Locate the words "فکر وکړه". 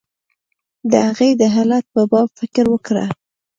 2.39-3.05